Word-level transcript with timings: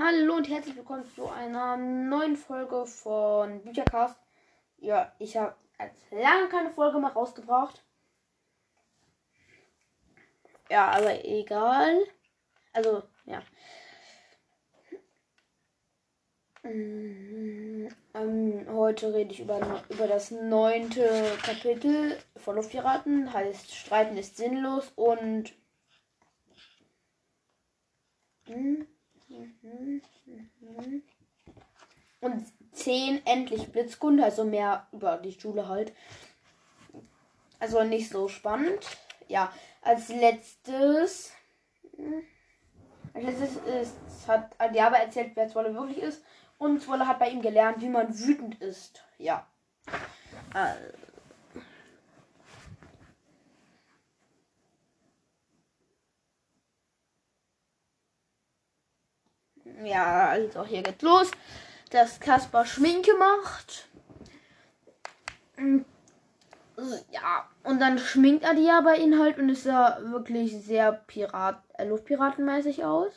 Hallo 0.00 0.36
und 0.36 0.48
herzlich 0.48 0.76
willkommen 0.76 1.04
zu 1.16 1.28
einer 1.28 1.76
neuen 1.76 2.36
Folge 2.36 2.86
von 2.86 3.60
Büchercast. 3.62 4.16
Ja, 4.76 5.12
ich 5.18 5.36
habe 5.36 5.56
lange 6.12 6.48
keine 6.48 6.70
Folge 6.70 7.00
mehr 7.00 7.10
rausgebracht. 7.10 7.82
Ja, 10.70 10.92
aber 10.92 11.24
egal. 11.24 11.98
Also, 12.72 13.02
ja. 13.24 13.42
Mm, 16.62 17.88
ähm, 18.14 18.66
heute 18.68 19.12
rede 19.12 19.32
ich 19.32 19.40
über, 19.40 19.82
über 19.88 20.06
das 20.06 20.30
neunte 20.30 21.36
Kapitel 21.42 22.16
von 22.36 22.54
Luftpiraten. 22.54 23.32
Heißt 23.32 23.74
Streiten 23.74 24.16
ist 24.16 24.36
sinnlos 24.36 24.92
und. 24.94 25.54
Mm, 28.46 28.82
Mhm, 29.62 30.02
mhm. 30.60 31.02
Und 32.20 32.46
10 32.72 33.24
endlich 33.26 33.70
Blitzkunde, 33.70 34.24
also 34.24 34.44
mehr 34.44 34.86
über 34.92 35.18
die 35.18 35.38
Schule 35.38 35.68
halt. 35.68 35.92
Also 37.60 37.82
nicht 37.84 38.10
so 38.10 38.28
spannend. 38.28 38.84
Ja, 39.28 39.52
als 39.82 40.08
letztes. 40.08 41.32
Als 43.14 43.24
letztes 43.24 43.56
ist, 43.56 44.28
hat 44.28 44.54
Adiaba 44.58 44.96
erzählt, 44.96 45.32
wer 45.34 45.48
Zwolle 45.48 45.74
wirklich 45.74 45.98
ist. 45.98 46.22
Und 46.58 46.82
Zwolle 46.82 47.06
hat 47.06 47.18
bei 47.18 47.30
ihm 47.30 47.42
gelernt, 47.42 47.80
wie 47.80 47.88
man 47.88 48.18
wütend 48.18 48.60
ist. 48.60 49.04
Ja. 49.18 49.46
Also. 50.52 51.07
Ja, 59.84 60.28
also 60.28 60.64
hier 60.64 60.82
geht's 60.82 61.02
los. 61.02 61.30
Dass 61.90 62.20
Kaspar 62.20 62.66
Schminke 62.66 63.12
macht. 63.18 63.88
Ja, 67.10 67.48
und 67.64 67.80
dann 67.80 67.98
schminkt 67.98 68.44
er 68.44 68.54
die 68.54 68.64
ja 68.64 68.80
bei 68.82 68.96
ihnen 68.96 69.18
halt 69.18 69.38
und 69.38 69.48
ist 69.48 69.64
ja 69.66 69.98
wirklich 70.02 70.56
sehr 70.64 70.92
Pirat, 70.92 71.62
äh, 71.74 71.84
Luftpiratenmäßig 71.84 72.84
aus. 72.84 73.12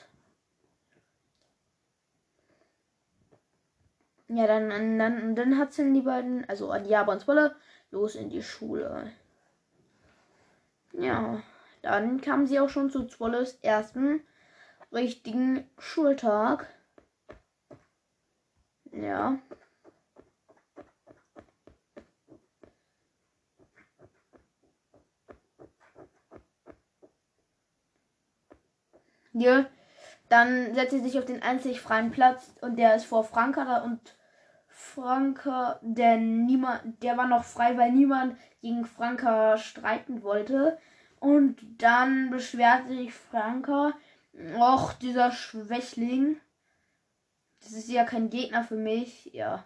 Ja, 4.28 4.48
dann, 4.48 4.98
dann, 4.98 5.36
dann 5.36 5.58
hat 5.58 5.74
sie 5.74 5.92
die 5.94 6.02
beiden, 6.02 6.48
also 6.50 6.72
Adiaba 6.72 7.14
und 7.14 7.20
Zwolle, 7.20 7.56
los 7.92 8.16
in 8.16 8.30
die 8.30 8.42
Schule. 8.42 9.12
Ja, 10.94 11.44
dann 11.82 12.22
kam 12.22 12.48
sie 12.48 12.60
auch 12.60 12.70
schon 12.70 12.90
zu 12.90 13.06
Zwolles 13.06 13.60
ersten 13.62 14.22
richtigen 14.94 15.70
Schultag. 15.78 16.68
Ja. 18.92 19.40
Hier. 29.34 29.70
Dann 30.30 30.74
setzt 30.76 30.92
sie 30.92 31.00
sich 31.00 31.20
auf 31.20 31.26
den 31.26 31.42
einzig 31.42 31.82
freien 31.82 32.12
Platz 32.12 32.54
und 32.62 32.78
der 32.78 32.96
ist 32.96 33.06
vor 33.06 33.26
Franka 33.26 33.84
und 33.84 34.00
Franka, 34.68 35.80
der 35.82 36.18
niemand, 36.18 37.04
der 37.04 37.18
war 37.18 37.28
noch 37.28 37.44
frei, 37.44 37.78
weil 37.78 37.92
niemand 37.92 38.38
gegen 38.62 38.86
Franka 38.86 39.58
streiten 39.58 40.24
wollte. 40.24 40.78
Und 41.20 41.58
dann 41.82 42.30
beschwert 42.32 42.88
sich 42.88 43.14
Franka, 43.14 43.94
Och, 44.34 44.94
dieser 45.02 45.32
Schwächling. 45.32 46.40
Das 47.62 47.72
ist 47.74 47.90
ja 47.90 48.04
kein 48.04 48.30
Gegner 48.30 48.64
für 48.64 48.76
mich. 48.76 49.26
Ja. 49.34 49.64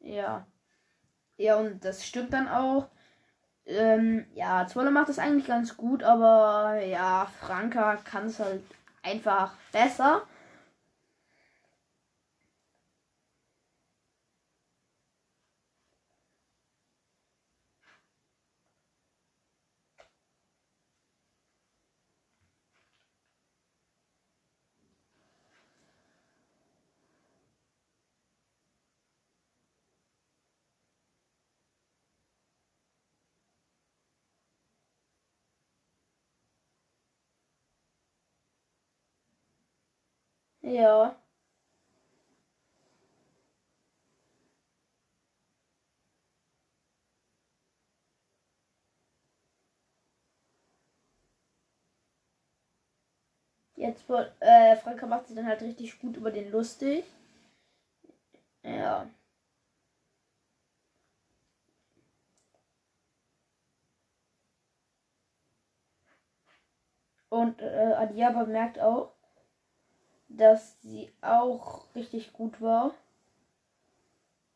Ja. 0.00 0.46
Ja, 1.38 1.56
und 1.58 1.84
das 1.84 2.06
stimmt 2.06 2.32
dann 2.32 2.48
auch. 2.48 2.88
Ähm, 3.66 4.26
ja, 4.34 4.66
Zwolle 4.68 4.90
macht 4.92 5.08
das 5.10 5.18
eigentlich 5.20 5.46
ganz 5.46 5.76
gut, 5.76 6.02
aber 6.04 6.80
ja, 6.84 7.26
Franka 7.40 7.96
kann 7.96 8.26
es 8.26 8.40
halt 8.40 8.62
einfach 9.02 9.54
besser. 9.72 10.22
Ja. 40.66 41.16
Jetzt 53.76 54.10
äh, 54.40 54.74
Franka 54.76 55.06
macht 55.06 55.28
sich 55.28 55.36
dann 55.36 55.46
halt 55.46 55.62
richtig 55.62 55.98
gut 56.00 56.16
über 56.16 56.30
den 56.32 56.50
lustig. 56.50 57.04
Ja. 58.62 59.08
Und 67.28 67.60
äh, 67.62 67.94
Adiaba 67.96 68.44
merkt 68.46 68.80
auch, 68.80 69.15
dass 70.36 70.80
sie 70.82 71.10
auch 71.20 71.84
richtig 71.94 72.32
gut 72.32 72.60
war. 72.60 72.94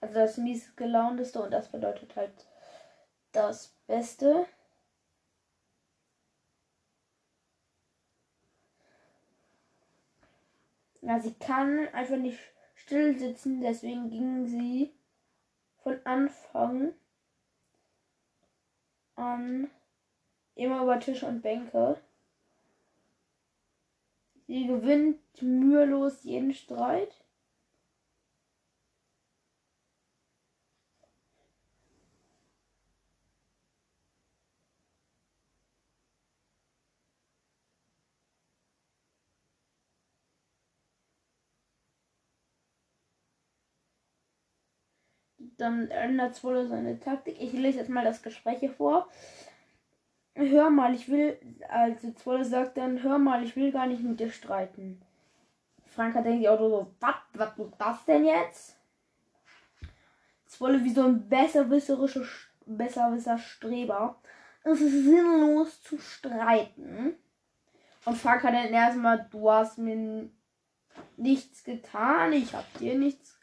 Also 0.01 0.15
das 0.15 0.37
mies 0.37 0.75
gelaunteste 0.77 1.43
und 1.43 1.51
das 1.51 1.69
bedeutet 1.69 2.17
halt 2.17 2.33
das 3.33 3.75
Beste. 3.87 4.47
Ja, 11.03 11.19
sie 11.21 11.35
kann 11.35 11.89
einfach 11.89 12.17
nicht 12.17 12.39
still 12.75 13.19
sitzen, 13.19 13.61
deswegen 13.61 14.11
ging 14.11 14.47
sie 14.47 14.93
von 15.83 15.99
Anfang 16.05 16.95
an 19.17 19.71
immer 20.55 20.83
über 20.83 21.01
Tische 21.01 21.27
und 21.27 21.43
Bänke. 21.43 21.99
Sie 24.51 24.67
gewinnt 24.67 25.21
mühelos 25.43 26.25
jeden 26.25 26.53
Streit. 26.53 27.15
Dann 45.59 45.93
ändert 45.93 46.35
Zwolle 46.35 46.67
seine 46.67 46.99
Taktik. 46.99 47.41
Ich 47.41 47.53
lese 47.53 47.79
jetzt 47.79 47.89
mal 47.89 48.05
das 48.05 48.21
Gespräch 48.23 48.59
hier 48.59 48.73
vor 48.73 49.09
hör 50.49 50.71
mal, 50.71 50.95
ich 50.95 51.09
will, 51.09 51.39
also 51.69 52.13
Zwolle 52.13 52.45
sagt 52.45 52.77
dann, 52.77 53.03
hör 53.03 53.19
mal, 53.19 53.43
ich 53.43 53.57
will 53.57 53.73
gar 53.73 53.87
nicht 53.87 54.03
mit 54.03 54.21
dir 54.21 54.31
streiten. 54.31 55.01
Franka 55.87 56.23
denkt 56.23 56.47
auch 56.47 56.59
so, 56.59 56.95
was, 57.01 57.15
was 57.35 57.59
ist 57.59 57.73
das 57.79 58.05
denn 58.05 58.25
jetzt? 58.25 58.77
Zwolle 60.47 60.83
wie 60.85 60.91
so 60.91 61.05
ein 61.05 61.29
besserwisserischer, 61.29 62.25
besserwisser 62.67 63.39
Streber. 63.39 64.21
Es 64.63 64.81
ist 64.81 65.05
sinnlos 65.05 65.83
zu 65.83 65.99
streiten. 65.99 67.15
Und 68.05 68.17
Franka 68.17 68.51
dann 68.51 68.73
erstmal, 68.73 69.27
du 69.31 69.51
hast 69.51 69.79
mir 69.79 70.31
nichts 71.17 71.65
getan, 71.65 72.33
ich 72.33 72.55
hab 72.55 72.73
dir 72.79 72.99
nichts 72.99 73.39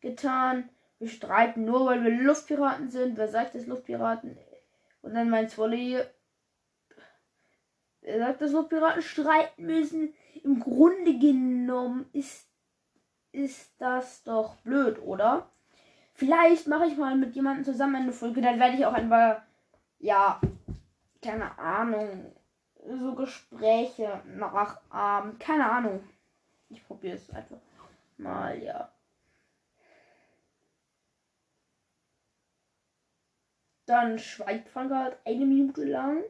getan. 0.00 0.68
Wir 0.98 1.08
streiten 1.08 1.64
nur, 1.64 1.86
weil 1.86 2.04
wir 2.04 2.10
Luftpiraten 2.10 2.90
sind. 2.90 3.16
Wer 3.16 3.28
sagt 3.28 3.54
es 3.54 3.66
Luftpiraten? 3.66 4.36
Und 5.02 5.14
dann 5.14 5.30
meint 5.30 5.50
Zwolle, 5.50 6.12
er 8.02 8.18
sagt, 8.18 8.40
dass 8.40 8.52
wir 8.52 8.62
Piraten 8.62 9.02
streiten 9.02 9.66
müssen. 9.66 10.14
Im 10.42 10.60
Grunde 10.60 11.18
genommen 11.18 12.08
ist, 12.12 12.48
ist 13.32 13.74
das 13.78 14.22
doch 14.22 14.56
blöd, 14.56 15.00
oder? 15.02 15.50
Vielleicht 16.14 16.66
mache 16.66 16.86
ich 16.86 16.96
mal 16.96 17.16
mit 17.16 17.34
jemandem 17.34 17.64
zusammen 17.64 17.96
eine 17.96 18.12
Folge. 18.12 18.40
Dann 18.40 18.58
werde 18.58 18.76
ich 18.76 18.86
auch 18.86 18.92
einfach, 18.92 19.42
ja, 19.98 20.40
keine 21.22 21.58
Ahnung, 21.58 22.34
so 22.86 23.14
Gespräche 23.14 24.22
nachahmen. 24.26 25.38
Keine 25.38 25.70
Ahnung. 25.70 26.02
Ich 26.68 26.86
probiere 26.86 27.16
es 27.16 27.30
einfach 27.30 27.58
mal, 28.16 28.62
ja. 28.62 28.92
Dann 33.86 34.18
schweigt 34.18 34.68
Frank 34.68 34.92
halt 34.92 35.16
eine 35.24 35.44
Minute 35.44 35.84
lang. 35.84 36.22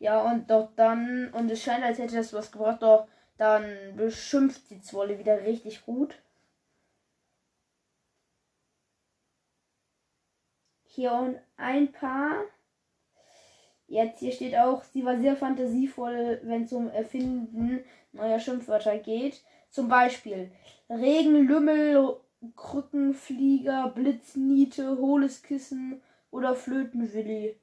Ja, 0.00 0.22
und 0.30 0.50
doch 0.50 0.70
dann, 0.76 1.32
und 1.32 1.50
es 1.50 1.62
scheint, 1.62 1.84
als 1.84 1.98
hätte 1.98 2.16
das 2.16 2.32
was 2.32 2.50
gebracht, 2.52 2.82
doch 2.82 3.06
dann 3.36 3.96
beschimpft 3.96 4.70
die 4.70 4.80
Zwolle 4.80 5.18
wieder 5.18 5.42
richtig 5.44 5.84
gut. 5.84 6.14
Hier 10.84 11.12
und 11.12 11.38
ein 11.56 11.92
paar. 11.92 12.42
Jetzt 13.86 14.18
hier 14.20 14.32
steht 14.32 14.54
auch, 14.56 14.82
sie 14.84 15.04
war 15.04 15.18
sehr 15.20 15.36
fantasievoll, 15.36 16.40
wenn 16.44 16.64
es 16.64 16.72
um 16.72 16.90
Erfinden 16.90 17.84
neuer 18.12 18.38
Schimpfwörter 18.38 18.98
geht. 18.98 19.42
Zum 19.70 19.88
Beispiel 19.88 20.50
Regen, 20.90 21.46
Lümmel, 21.46 22.16
Krückenflieger, 22.56 23.88
Blitzniete, 23.94 24.98
hohles 24.98 25.42
Kissen 25.42 26.02
oder 26.30 26.54
Flötenwilli. 26.54 27.56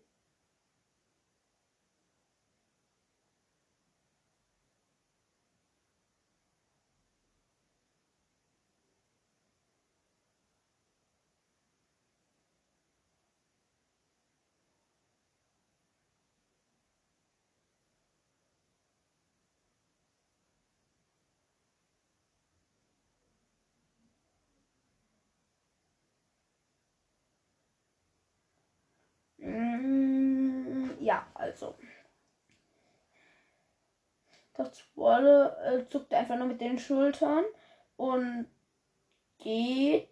ja, 31.00 31.26
also. 31.36 31.76
Das 34.57 34.84
Wolle 34.96 35.56
äh, 35.66 35.90
zuckt 35.90 36.13
einfach 36.13 36.38
nur 36.38 36.48
mit 36.48 36.62
den 36.62 36.80
Schultern 36.80 37.44
und 37.98 38.48
geht. 39.38 40.10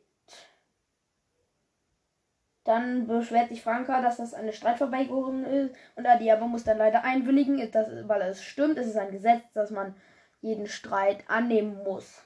Dann 2.66 3.08
beschwert 3.08 3.50
sich 3.50 3.62
Franka, 3.62 4.02
dass 4.02 4.18
das 4.18 4.34
eine 4.34 4.54
Streitverweigerung 4.54 5.44
ist 5.44 5.76
und 5.96 6.06
Adiaba 6.06 6.48
muss 6.48 6.64
dann 6.64 6.78
leider 6.78 7.04
einwilligen, 7.04 7.70
das, 7.72 8.08
weil 8.08 8.22
es 8.22 8.42
stimmt. 8.42 8.78
Es 8.78 8.88
ist 8.88 8.96
ein 8.96 9.12
Gesetz, 9.12 9.44
dass 9.54 9.70
man 9.70 9.96
jeden 10.40 10.68
Streit 10.68 11.30
annehmen 11.30 11.84
muss. 11.84 12.24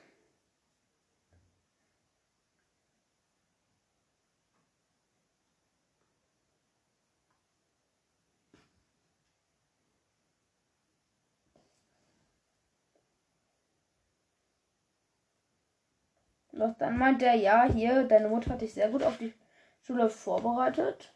Doch 16.67 16.77
dann 16.79 16.97
meint 16.97 17.21
er, 17.23 17.35
ja, 17.35 17.63
hier, 17.63 18.03
deine 18.03 18.27
Mutter 18.27 18.51
hat 18.51 18.61
dich 18.61 18.73
sehr 18.73 18.89
gut 18.89 19.03
auf 19.03 19.17
die 19.17 19.33
Schule 19.81 20.09
vorbereitet. 20.09 21.13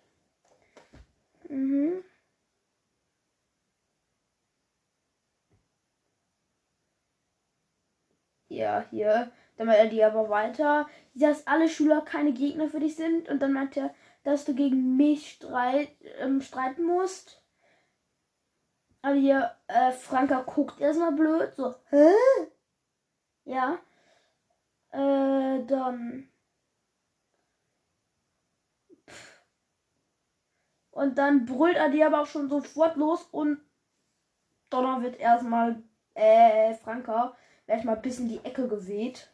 Mhm. 1.49 2.03
Ja, 8.47 8.85
hier. 8.89 9.31
Dann 9.57 9.67
meint 9.67 9.79
er 9.79 9.87
die 9.87 10.03
aber 10.03 10.29
weiter, 10.29 10.87
dass 11.15 11.47
alle 11.47 11.67
Schüler 11.67 12.01
keine 12.01 12.31
Gegner 12.33 12.69
für 12.69 12.79
dich 12.79 12.95
sind. 12.95 13.27
Und 13.29 13.41
dann 13.41 13.53
meint 13.53 13.75
er, 13.75 13.93
dass 14.23 14.45
du 14.45 14.55
gegen 14.55 14.95
mich 14.95 15.31
streit, 15.31 15.91
ähm, 16.19 16.41
streiten 16.41 16.85
musst. 16.85 17.41
Aber 19.01 19.15
hier, 19.15 19.55
äh, 19.67 19.91
Franka 19.91 20.41
guckt 20.43 20.79
erstmal 20.79 21.11
blöd, 21.11 21.53
so, 21.55 21.75
hä? 21.89 22.13
Ja. 23.45 23.79
Äh, 24.91 25.65
dann. 25.67 26.29
Und 30.91 31.17
dann 31.17 31.45
brüllt 31.45 31.75
er 31.75 31.89
die 31.89 32.01
aber 32.01 32.21
auch 32.21 32.25
schon 32.27 32.47
sofort 32.47 32.95
los 32.95 33.23
und 33.33 33.59
Donner 34.71 35.03
wird 35.03 35.19
erstmal, 35.19 35.83
äh, 36.15 36.73
Franka, 36.73 37.35
erstmal 37.67 37.97
bis 37.97 38.17
in 38.17 38.27
die 38.27 38.43
Ecke 38.43 38.67
geweht. 38.67 39.31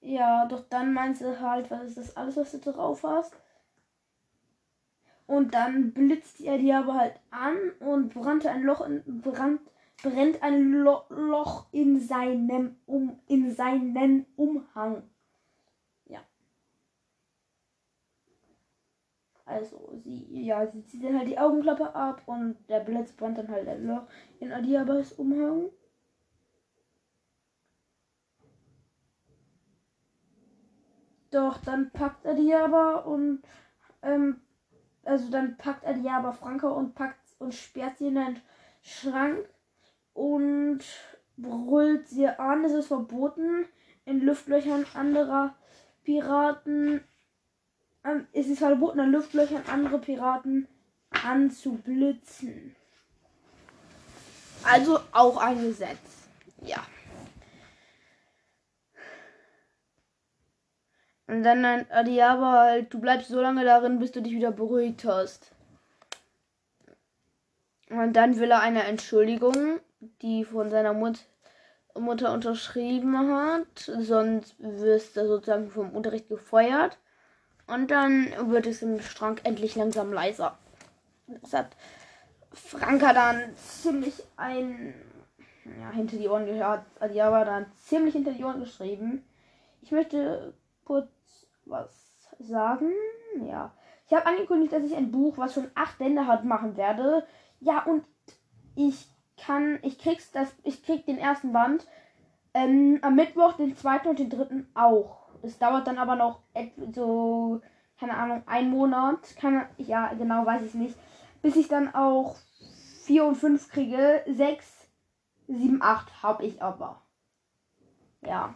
Ja, 0.00 0.46
doch 0.46 0.68
dann 0.68 0.92
meinst 0.92 1.20
du 1.22 1.38
halt, 1.40 1.70
was 1.70 1.84
ist 1.84 1.98
das 1.98 2.16
alles, 2.16 2.36
was 2.36 2.50
du 2.50 2.58
drauf 2.58 3.04
hast? 3.04 3.32
Und 5.28 5.52
dann 5.52 5.92
blitzt 5.92 6.40
er 6.40 6.56
die 6.56 6.72
aber 6.72 6.94
halt 6.94 7.20
an 7.30 7.58
und 7.80 8.14
brannte 8.14 8.50
ein 8.50 8.62
Loch 8.62 8.80
in, 8.80 9.20
brand, 9.20 9.60
brennt 10.02 10.42
ein 10.42 10.72
Lo 10.72 11.02
Loch 11.10 11.66
in 11.70 12.00
seinem 12.00 12.76
um 12.86 13.20
in 13.26 13.54
seinen 13.54 14.24
Umhang. 14.36 15.02
Ja. 16.06 16.20
Also 19.44 19.92
sie 20.02 20.46
ja, 20.46 20.66
sie 20.66 20.86
zieht 20.86 21.04
dann 21.04 21.18
halt 21.18 21.28
die 21.28 21.38
Augenklappe 21.38 21.94
ab 21.94 22.22
und 22.24 22.56
der 22.70 22.80
Blitz 22.80 23.12
brennt 23.12 23.36
dann 23.36 23.48
halt 23.48 23.68
ein 23.68 23.86
Loch 23.86 24.06
in 24.40 24.50
Adiabas 24.50 25.12
Umhang. 25.12 25.68
Doch 31.30 31.58
dann 31.58 31.90
packt 31.90 32.24
aber 32.26 33.04
und 33.06 33.42
ähm, 34.00 34.40
also 35.08 35.30
dann 35.30 35.56
packt 35.56 35.84
er 35.84 35.94
die 35.94 36.08
aber 36.08 36.32
Franka 36.32 36.68
und 36.68 36.94
packt 36.94 37.18
und 37.38 37.54
sperrt 37.54 37.98
sie 37.98 38.08
in 38.08 38.16
den 38.16 38.40
Schrank 38.82 39.48
und 40.12 40.80
brüllt 41.36 42.08
sie 42.08 42.28
an. 42.28 42.64
Es 42.64 42.72
ist 42.72 42.88
verboten, 42.88 43.66
in 44.04 44.20
Luftlöchern 44.20 44.84
anderer 44.94 45.54
Piraten. 46.04 47.02
Ähm, 48.04 48.26
es 48.32 48.48
ist 48.48 48.58
verboten, 48.58 48.98
in 48.98 49.12
Luftlöchern 49.12 49.62
andere 49.70 49.98
Piraten 49.98 50.68
anzublitzen. 51.10 52.76
Also 54.64 55.00
auch 55.12 55.36
ein 55.38 55.62
Gesetz. 55.62 56.28
Ja. 56.62 56.84
Und 61.28 61.42
dann 61.42 61.64
ein 61.64 61.90
Adiaba 61.92 62.62
halt, 62.62 62.92
du 62.92 63.00
bleibst 63.00 63.28
so 63.28 63.40
lange 63.40 63.64
darin, 63.64 63.98
bis 63.98 64.12
du 64.12 64.22
dich 64.22 64.32
wieder 64.32 64.50
beruhigt 64.50 65.04
hast. 65.04 65.52
Und 67.90 68.14
dann 68.14 68.38
will 68.38 68.50
er 68.50 68.60
eine 68.60 68.84
Entschuldigung, 68.84 69.80
die 70.22 70.44
von 70.44 70.70
seiner 70.70 70.94
Mut 70.94 71.20
Mutter 71.94 72.32
unterschrieben 72.32 73.16
hat. 73.18 73.78
Sonst 73.78 74.54
wirst 74.58 75.16
du 75.16 75.26
sozusagen 75.26 75.70
vom 75.70 75.90
Unterricht 75.90 76.28
gefeuert. 76.28 76.96
Und 77.66 77.90
dann 77.90 78.50
wird 78.50 78.66
es 78.66 78.82
im 78.82 79.00
Strang 79.00 79.38
endlich 79.44 79.74
langsam 79.76 80.12
leiser. 80.12 80.56
Das 81.26 81.52
hat 81.52 81.76
Franka 82.52 83.12
dann 83.12 83.54
ziemlich 83.56 84.22
ein. 84.36 84.94
Ja, 85.78 85.90
hinter 85.90 86.16
die 86.16 86.28
Ohren 86.28 86.46
gehört. 86.46 86.84
Adiaba 87.00 87.44
dann 87.44 87.66
ziemlich 87.76 88.14
hinter 88.14 88.32
die 88.32 88.44
Ohren 88.44 88.60
geschrieben. 88.60 89.22
Ich 89.82 89.92
möchte 89.92 90.54
kurz 90.84 91.17
was 91.68 92.28
sagen. 92.38 92.92
Ja. 93.46 93.72
Ich 94.06 94.14
habe 94.14 94.26
angekündigt, 94.26 94.72
dass 94.72 94.84
ich 94.84 94.96
ein 94.96 95.10
Buch, 95.10 95.36
was 95.36 95.54
schon 95.54 95.70
acht 95.74 95.98
Bände 95.98 96.26
hat, 96.26 96.44
machen 96.44 96.76
werde. 96.76 97.26
Ja, 97.60 97.82
und 97.84 98.04
ich 98.74 99.08
kann, 99.36 99.78
ich 99.82 99.98
krieg's 99.98 100.30
das, 100.32 100.54
ich 100.62 100.82
krieg 100.82 101.04
den 101.06 101.18
ersten 101.18 101.52
Band 101.52 101.86
ähm, 102.54 102.98
am 103.02 103.14
Mittwoch, 103.14 103.54
den 103.54 103.76
zweiten 103.76 104.08
und 104.08 104.18
den 104.18 104.30
dritten 104.30 104.68
auch. 104.74 105.28
Es 105.42 105.58
dauert 105.58 105.86
dann 105.86 105.98
aber 105.98 106.16
noch 106.16 106.40
so, 106.92 107.60
keine 107.98 108.16
Ahnung, 108.16 108.42
ein 108.46 108.70
Monat. 108.70 109.36
Kann, 109.36 109.66
ja, 109.76 110.12
genau 110.14 110.44
weiß 110.46 110.62
ich 110.62 110.74
nicht. 110.74 110.96
Bis 111.42 111.56
ich 111.56 111.68
dann 111.68 111.94
auch 111.94 112.36
4 113.04 113.24
und 113.24 113.36
5 113.36 113.68
kriege. 113.70 114.22
6, 114.26 114.88
7, 115.46 115.82
8 115.82 116.22
habe 116.22 116.44
ich 116.44 116.62
aber. 116.62 117.02
Ja. 118.22 118.54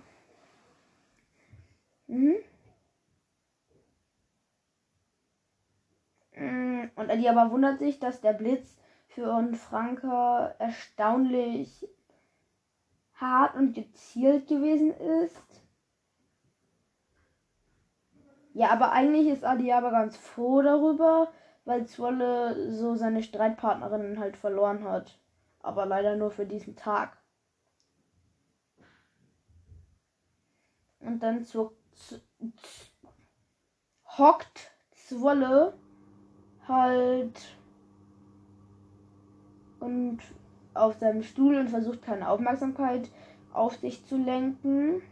Mhm. 2.07 2.37
Und 6.97 7.11
Ali 7.11 7.29
aber 7.29 7.51
wundert 7.51 7.79
sich, 7.79 7.99
dass 7.99 8.21
der 8.21 8.33
Blitz 8.33 8.77
für 9.09 9.33
einen 9.35 9.55
Franker 9.55 10.55
erstaunlich 10.59 11.87
hart 13.15 13.55
und 13.57 13.75
gezielt 13.75 14.49
gewesen 14.49 14.93
ist. 14.93 15.63
Ja, 18.55 18.71
aber 18.71 18.93
eigentlich 18.93 19.29
ist 19.29 19.45
Ali 19.45 19.73
aber 19.73 19.91
ganz 19.91 20.17
froh 20.17 20.63
darüber, 20.63 21.33
weil 21.65 21.87
Zwolle 21.87 22.71
so 22.73 22.95
seine 22.97 23.23
Streitpartnerin 23.23 24.19
halt 24.19 24.37
verloren 24.37 24.85
hat. 24.85 25.19
Aber 25.61 25.87
leider 25.87 26.17
nur 26.17 26.31
für 26.31 26.45
diesen 26.45 26.77
Tag. 26.77 27.17
Und 31.01 31.21
dann 31.23 31.45
zu, 31.45 31.73
hockt 34.19 34.71
Zwolle 34.91 35.75
halt 36.69 37.57
und 39.81 40.19
auf 40.75 40.99
seinem 40.99 41.23
Stuhl 41.23 41.57
und 41.57 41.69
versucht 41.69 42.03
keine 42.03 42.29
Aufmerksamkeit 42.29 43.11
auf 43.53 43.77
sich 43.77 44.07
zu 44.07 44.17
lenken, 44.17 45.03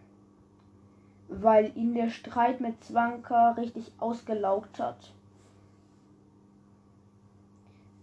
weil 1.29 1.73
ihn 1.77 1.95
der 1.95 2.09
Streit 2.09 2.61
mit 2.61 2.83
Zwanka 2.85 3.53
richtig 3.53 3.93
ausgelaugt 3.99 4.79
hat. 4.79 5.13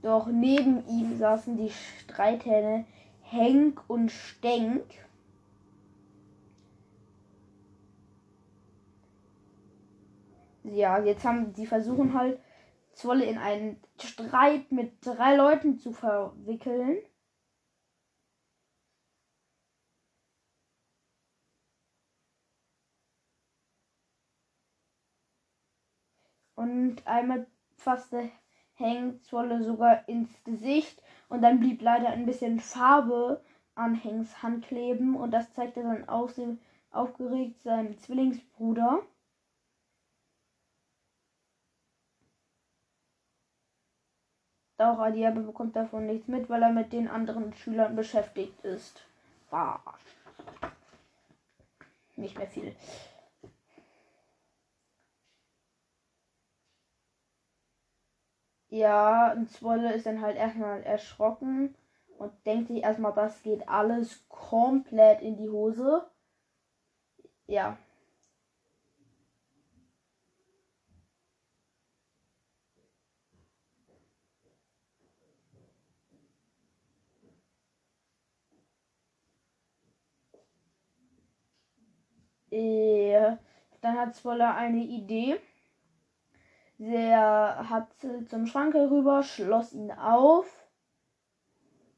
Doch 0.01 0.27
neben 0.27 0.87
ihm 0.87 1.17
saßen 1.17 1.57
die 1.57 1.71
Streithähne 1.71 2.85
Henk 3.23 3.81
und 3.87 4.11
Stenk. 4.11 4.85
Ja, 10.63 10.99
jetzt 10.99 11.25
haben 11.25 11.53
sie 11.55 11.65
versuchen 11.65 12.13
halt 12.13 12.39
Zwolle 12.97 13.25
in 13.25 13.37
einen 13.37 13.79
Streit 14.01 14.71
mit 14.71 15.05
drei 15.05 15.35
Leuten 15.35 15.77
zu 15.77 15.91
verwickeln. 15.93 16.97
Und 26.55 27.05
einmal 27.05 27.45
fasste 27.75 28.31
Hank 28.79 29.23
Zwolle 29.23 29.63
sogar 29.63 30.09
ins 30.09 30.43
Gesicht 30.43 31.03
und 31.29 31.41
dann 31.43 31.59
blieb 31.59 31.81
leider 31.83 32.09
ein 32.09 32.25
bisschen 32.25 32.59
Farbe 32.59 33.43
an 33.75 34.03
Hanks 34.03 34.41
Hand 34.41 34.65
kleben 34.65 35.15
und 35.15 35.31
das 35.31 35.53
zeigte 35.53 35.83
dann 35.83 36.09
aufgeregt 36.91 37.61
seinem 37.61 37.95
Zwillingsbruder. 37.99 39.03
Auch 44.77 44.99
Adiabe 44.99 45.41
bekommt 45.41 45.75
davon 45.75 46.05
nichts 46.05 46.27
mit, 46.27 46.49
weil 46.49 46.61
er 46.61 46.71
mit 46.71 46.93
den 46.93 47.07
anderen 47.07 47.53
Schülern 47.53 47.95
beschäftigt 47.95 48.63
ist. 48.63 49.01
War 49.49 49.81
nicht 52.15 52.37
mehr 52.37 52.47
viel. 52.47 52.75
Ja, 58.69 59.31
und 59.31 59.49
Zwolle 59.49 59.93
ist 59.93 60.05
dann 60.05 60.21
halt 60.21 60.35
erstmal 60.35 60.83
erschrocken 60.83 61.73
und 62.17 62.33
denkt 62.45 62.67
sich 62.67 62.83
erstmal, 62.83 63.13
das 63.13 63.41
geht 63.41 63.67
alles 63.69 64.27
komplett 64.29 65.21
in 65.21 65.37
die 65.37 65.49
Hose. 65.49 66.05
Ja. 67.47 67.77
Dann 82.51 83.97
hat 83.97 84.15
Zwolle 84.15 84.53
eine 84.53 84.83
Idee. 84.83 85.39
Der 86.77 87.69
hat 87.69 87.89
zum 88.29 88.45
Schrank 88.45 88.75
rüber, 88.75 89.23
schloss 89.23 89.73
ihn 89.73 89.91
auf. 89.91 90.45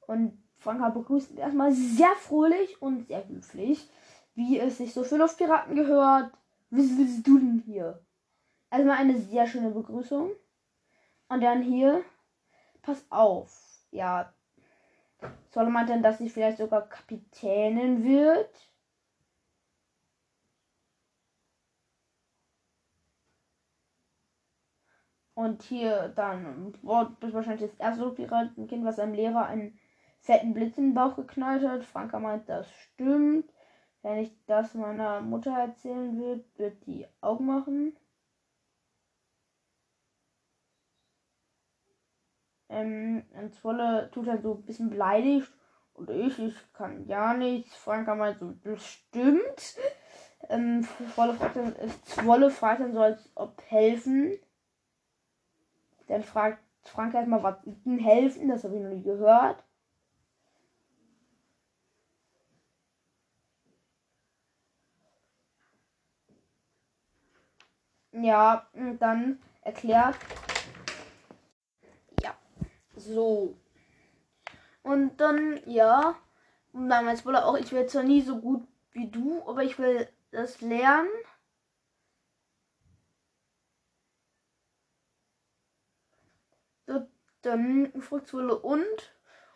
Und 0.08 0.42
Franka 0.58 0.90
begrüßt 0.90 1.32
ihn 1.32 1.38
erstmal 1.38 1.72
sehr 1.72 2.16
fröhlich 2.16 2.82
und 2.82 3.08
sehr 3.08 3.28
höflich, 3.28 3.90
wie 4.36 4.60
es 4.60 4.78
sich 4.78 4.94
so 4.94 5.04
für 5.04 5.18
Luftpiraten 5.18 5.76
gehört. 5.76 6.32
Was 6.70 6.98
willst 6.98 7.28
du 7.28 7.38
denn 7.38 7.64
hier? 7.66 8.02
Erstmal 8.72 8.98
eine 8.98 9.18
sehr 9.18 9.48
schöne 9.48 9.72
Begrüßung. 9.72 10.32
Und 11.30 11.42
dann 11.42 11.62
hier, 11.62 12.04
pass 12.82 13.06
auf. 13.10 13.52
Ja, 13.92 14.34
soll 15.52 15.70
man 15.70 15.88
denn, 15.88 16.04
dass 16.04 16.20
sie 16.20 16.30
vielleicht 16.30 16.58
sogar 16.58 16.88
Kapitänin 16.88 18.04
wird? 18.04 18.50
Und 25.40 25.64
hier 25.64 26.10
dann 26.18 26.74
Wort 26.82 27.24
ist 27.24 27.34
wahrscheinlich 27.34 27.72
das 27.72 27.80
erste 27.80 28.10
Piratenkind, 28.10 28.84
was 28.84 28.98
seinem 28.98 29.14
Lehrer 29.14 29.46
einen 29.46 29.80
fetten 30.20 30.54
Blitz 30.54 30.78
in 30.78 30.88
den 30.88 30.94
Bauch 30.94 31.16
geknallt 31.16 31.66
hat. 31.66 31.86
Franka 31.86 32.20
meint, 32.20 32.50
das 32.50 32.70
stimmt. 32.70 33.50
Wenn 34.02 34.18
ich 34.18 34.34
das 34.48 34.74
meiner 34.74 35.22
Mutter 35.22 35.58
erzählen 35.58 36.20
würde, 36.20 36.44
wird 36.58 36.86
die 36.86 37.08
Augen 37.22 37.46
machen. 37.46 37.96
Ähm, 42.68 43.24
Zwolle 43.62 44.12
tut 44.12 44.28
er 44.28 44.40
so 44.40 44.56
ein 44.56 44.64
bisschen 44.64 44.90
beleidigt. 44.90 45.50
Und 45.94 46.10
ich, 46.10 46.38
ich 46.38 46.74
kann 46.74 47.08
ja 47.08 47.34
nichts. 47.34 47.74
Franka 47.78 48.14
meint 48.14 48.40
so, 48.40 48.54
bestimmt. 48.62 49.78
Ähm, 50.50 50.86
Zwolle 51.14 51.34
fragt 51.34 51.56
dann, 51.56 51.76
Zwolle 52.04 52.50
fragt 52.50 52.82
dann 52.82 52.92
so, 52.92 53.00
als 53.00 53.32
ob 53.36 53.62
helfen. 53.70 54.38
Dann 56.10 56.24
fragt 56.24 56.60
Frank 56.84 57.14
erstmal, 57.14 57.44
was 57.44 57.56
ihm 57.86 58.00
helfen, 58.00 58.50
das 58.50 58.64
habe 58.64 58.76
ich 58.76 58.82
noch 58.82 58.90
nie 58.90 59.04
gehört. 59.04 59.64
Ja, 68.12 68.68
und 68.74 68.98
dann 69.00 69.40
erklärt. 69.62 70.16
Ja, 72.24 72.36
so. 72.96 73.56
Und 74.82 75.18
dann, 75.18 75.60
ja, 75.68 76.16
und 76.74 76.88
meint 76.88 77.20
Spoiler 77.20 77.46
auch, 77.46 77.56
ich 77.56 77.72
werde 77.72 77.88
zwar 77.88 78.04
nie 78.04 78.22
so 78.22 78.40
gut 78.40 78.68
wie 78.94 79.12
du, 79.12 79.44
aber 79.48 79.64
ich 79.64 79.78
will 79.78 80.08
das 80.32 80.60
lernen. 80.62 81.10
Dann 87.42 87.92
fragt 88.02 88.34
Wolle 88.34 88.58
und. 88.58 89.14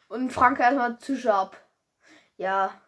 Und 0.08 0.32
Frank 0.32 0.60
erstmal 0.60 0.98
Tische 0.98 1.34
ab. 1.34 1.58
Ja. 2.38 2.80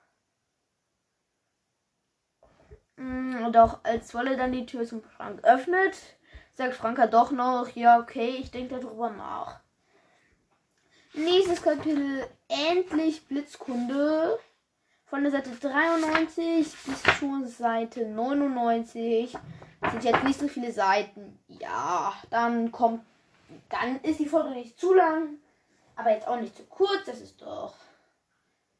Mm, 2.98 3.44
und 3.44 3.58
auch 3.58 3.80
als 3.84 4.14
Wolle 4.14 4.38
dann 4.38 4.52
die 4.52 4.66
Tür 4.66 4.86
zum 4.86 5.04
Frank 5.04 5.44
öffnet, 5.44 5.98
sagt 6.54 6.75
Franka 6.75 7.08
doch 7.08 7.32
noch, 7.32 7.70
ja, 7.75 8.00
okay, 8.00 8.38
ich 8.40 8.52
denke 8.52 8.80
darüber 8.80 9.10
nach. 9.10 9.60
Nächstes 11.14 11.62
Kapitel, 11.62 12.28
endlich 12.48 13.25
Blitzkunde. 13.28 14.38
Von 15.06 15.22
der 15.22 15.32
Seite 15.32 15.52
93 15.52 16.75
bis 16.86 17.04
zur 17.20 17.46
Seite 17.46 18.06
99. 18.08 19.38
Das 19.80 19.92
sind 19.92 20.04
jetzt 20.04 20.24
nicht 20.24 20.40
so 20.40 20.48
viele 20.48 20.72
Seiten. 20.72 21.40
Ja, 21.48 22.14
dann 22.32 22.72
kommt 22.72 23.06
dann 23.70 24.00
ist 24.02 24.20
die 24.20 24.28
Folge 24.28 24.52
nicht 24.52 24.80
zu 24.80 24.94
lang, 24.94 25.40
aber 25.96 26.12
jetzt 26.12 26.28
auch 26.28 26.40
nicht 26.40 26.56
zu 26.56 26.66
kurz. 26.66 27.06
Das 27.06 27.22
ist 27.22 27.42
doch 27.42 27.75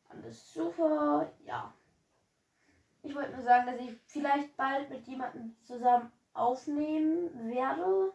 alles 0.10 0.54
super. 0.54 1.32
Ja. 1.46 1.74
Ich 3.04 3.14
wollte 3.14 3.34
nur 3.34 3.44
sagen, 3.44 3.68
dass 3.68 3.80
ich 3.80 3.96
vielleicht 4.08 4.56
bald 4.58 4.90
mit 4.90 5.08
jemandem 5.08 5.56
zusammen 5.64 6.12
aufnehmen 6.34 7.50
werde. 7.50 8.14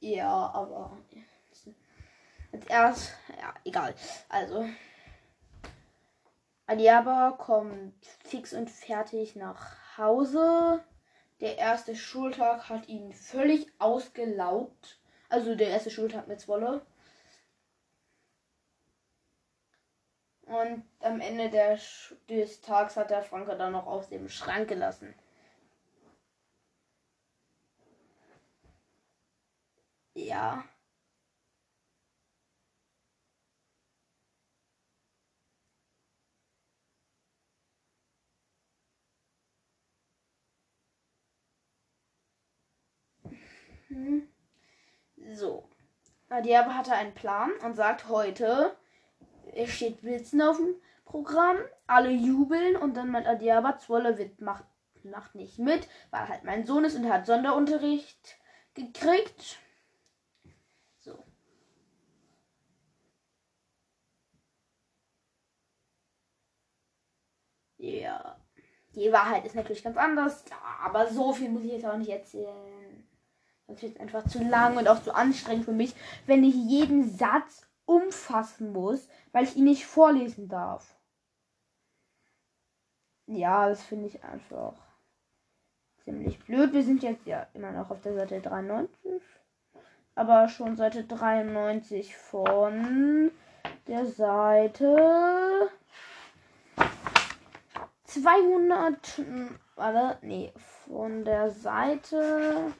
Ja, 0.00 0.50
aber 0.52 0.96
jetzt 2.52 2.70
erst, 2.70 3.14
ja, 3.40 3.52
egal. 3.64 3.94
Also, 4.28 4.68
Adiaba 6.66 7.32
kommt 7.32 8.04
fix 8.24 8.52
und 8.52 8.70
fertig 8.70 9.36
nach 9.36 9.96
Hause. 9.96 10.84
Der 11.40 11.56
erste 11.58 11.94
Schultag 11.96 12.68
hat 12.68 12.88
ihn 12.88 13.12
völlig 13.12 13.72
ausgelaugt. 13.78 15.00
Also 15.28 15.54
der 15.54 15.68
erste 15.68 15.90
Schultag 15.90 16.26
mit 16.28 16.40
Zwolle. 16.40 16.84
Und 20.42 20.84
am 21.00 21.20
Ende 21.20 21.50
des 21.50 22.60
Tags 22.62 22.96
hat 22.96 23.10
der 23.10 23.22
Franke 23.22 23.56
dann 23.56 23.72
noch 23.72 23.86
aus 23.86 24.08
dem 24.08 24.28
Schrank 24.28 24.68
gelassen. 24.68 25.14
Ja. 30.14 30.64
Hm. 43.88 44.28
So. 45.32 45.68
Adiaba 46.30 46.74
hatte 46.74 46.92
einen 46.92 47.14
Plan 47.14 47.50
und 47.64 47.74
sagt 47.74 48.08
heute, 48.08 48.76
es 49.54 49.70
steht 49.70 50.00
Blitzen 50.02 50.42
auf 50.42 50.58
dem 50.58 50.74
Programm, 51.04 51.56
alle 51.86 52.10
jubeln 52.10 52.76
und 52.76 52.96
dann 52.96 53.10
meint 53.10 53.26
Adiaba, 53.26 53.78
Zwolle 53.78 54.18
wird 54.18 54.40
macht, 54.42 54.64
macht 55.04 55.34
nicht 55.34 55.58
mit, 55.58 55.88
weil 56.10 56.28
halt 56.28 56.44
mein 56.44 56.66
Sohn 56.66 56.84
ist 56.84 56.96
und 56.96 57.10
hat 57.10 57.26
Sonderunterricht 57.26 58.38
gekriegt. 58.74 59.58
So. 61.00 61.24
Ja. 67.78 68.36
Die 68.94 69.12
Wahrheit 69.12 69.44
ist 69.46 69.54
natürlich 69.54 69.82
ganz 69.84 69.96
anders, 69.96 70.44
aber 70.82 71.06
so 71.06 71.32
viel 71.32 71.48
muss 71.48 71.62
ich 71.64 71.72
jetzt 71.72 71.86
auch 71.86 71.96
nicht 71.96 72.10
erzählen. 72.10 73.07
Das 73.68 73.82
wird 73.82 74.00
einfach 74.00 74.26
zu 74.26 74.42
lang 74.42 74.78
und 74.78 74.88
auch 74.88 75.02
zu 75.02 75.14
anstrengend 75.14 75.66
für 75.66 75.72
mich, 75.72 75.94
wenn 76.26 76.42
ich 76.42 76.54
jeden 76.54 77.08
Satz 77.08 77.66
umfassen 77.84 78.72
muss, 78.72 79.08
weil 79.32 79.44
ich 79.44 79.56
ihn 79.56 79.64
nicht 79.64 79.86
vorlesen 79.86 80.48
darf. 80.48 80.96
Ja, 83.26 83.68
das 83.68 83.82
finde 83.84 84.06
ich 84.06 84.24
einfach 84.24 84.74
ziemlich 86.02 86.38
blöd. 86.40 86.72
Wir 86.72 86.82
sind 86.82 87.02
jetzt 87.02 87.26
ja 87.26 87.46
immer 87.52 87.70
noch 87.70 87.90
auf 87.90 88.00
der 88.00 88.14
Seite 88.14 88.40
93. 88.40 89.22
Aber 90.14 90.48
schon 90.48 90.76
Seite 90.76 91.04
93 91.04 92.16
von 92.16 93.30
der 93.86 94.06
Seite 94.06 95.70
200. 98.04 99.22
Warte, 99.76 100.26
nee, 100.26 100.52
von 100.86 101.24
der 101.26 101.50
Seite. 101.50 102.72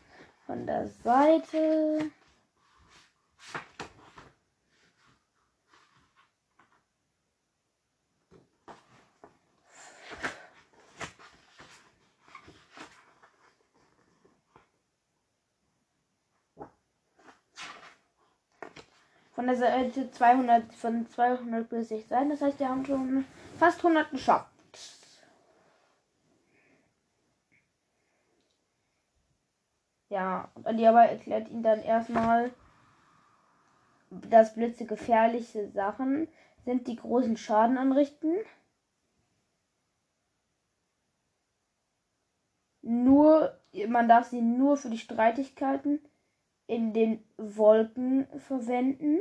Von 0.49 0.65
der 0.65 0.89
Seite. 1.05 2.11
von 19.35 19.47
der 19.47 19.55
Seite 19.55 20.11
200 20.11 20.73
von 20.75 21.07
200 21.11 21.69
bis 21.69 21.91
6 21.91 22.09
Seiten. 22.09 22.31
Das 22.31 22.41
heißt, 22.41 22.59
wir 22.59 22.71
haben 22.71 22.87
schon 22.87 23.27
fast 23.59 23.85
100 23.85 24.11
geschafft. 24.11 24.58
Ja, 30.19 30.51
und 30.55 30.67
Aliaba 30.67 31.05
erklärt 31.05 31.49
ihnen 31.49 31.63
dann 31.63 31.81
erstmal, 31.81 32.53
dass 34.11 34.55
Blitze 34.55 34.85
gefährliche 34.85 35.71
Sachen 35.71 36.27
sind, 36.65 36.89
die 36.89 36.97
großen 36.97 37.37
Schaden 37.37 37.79
anrichten. 37.79 38.35
Nur, 42.83 43.61
man 43.87 44.09
darf 44.09 44.27
sie 44.27 44.43
nur 44.43 44.77
für 44.77 44.91
die 44.91 44.99
Streitigkeiten 44.99 46.01
in 46.67 46.93
den 46.93 47.23
Wolken 47.37 48.27
verwenden. 48.41 49.21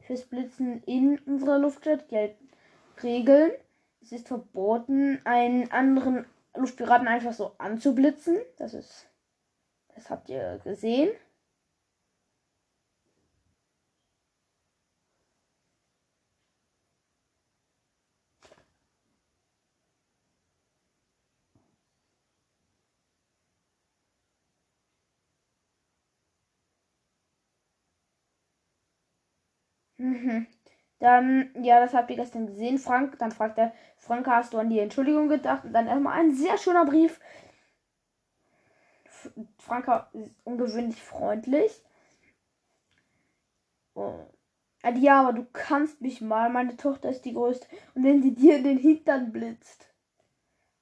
Fürs 0.00 0.24
Blitzen 0.24 0.82
in 0.82 1.20
unserer 1.20 1.60
Luftstadt 1.60 2.08
gelten 2.08 2.48
Regeln. 3.00 3.52
Es 4.00 4.10
ist 4.12 4.26
verboten, 4.28 5.20
einen 5.24 5.70
anderen 5.70 6.26
Luftpiraten 6.56 7.06
einfach 7.06 7.32
so 7.32 7.52
anzublitzen. 7.58 8.36
Das 8.56 8.74
ist. 8.74 9.08
Das 9.94 10.10
habt 10.10 10.28
ihr 10.28 10.60
gesehen. 10.64 11.10
Mhm. 29.98 30.46
Dann, 31.00 31.50
ja, 31.62 31.80
das 31.80 31.94
habt 31.94 32.10
ihr 32.10 32.16
gestern 32.16 32.46
gesehen, 32.46 32.78
Frank. 32.78 33.18
Dann 33.18 33.30
fragt 33.30 33.58
er, 33.58 33.72
Frank, 33.96 34.26
hast 34.26 34.52
du 34.52 34.58
an 34.58 34.70
die 34.70 34.80
Entschuldigung 34.80 35.28
gedacht? 35.28 35.64
Und 35.64 35.72
dann 35.72 35.86
erstmal 35.86 36.18
ein 36.18 36.34
sehr 36.34 36.58
schöner 36.58 36.84
Brief. 36.84 37.20
Franka 39.58 40.08
ist 40.12 40.34
ungewöhnlich 40.44 41.00
freundlich. 41.02 41.82
Oh. 43.94 44.26
Ja, 44.94 45.20
aber 45.22 45.32
du 45.32 45.46
kannst 45.52 46.00
mich 46.00 46.20
mal. 46.20 46.50
Meine 46.50 46.76
Tochter 46.76 47.10
ist 47.10 47.24
die 47.24 47.34
größte. 47.34 47.66
Und 47.94 48.04
wenn 48.04 48.22
sie 48.22 48.34
dir 48.34 48.56
in 48.56 48.64
den 48.64 48.78
Hintern 48.78 49.32
blitzt. 49.32 49.88